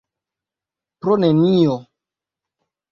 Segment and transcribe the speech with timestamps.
[1.01, 1.75] Pro nenio.